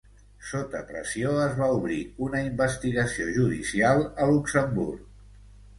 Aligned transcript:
Sota 0.51 0.79
pressió, 0.91 1.33
es 1.43 1.53
va 1.59 1.67
obrir 1.81 1.99
una 2.29 2.41
investigació 2.49 3.29
judicial 3.39 4.07
a 4.25 4.33
Luxemburg. 4.35 5.11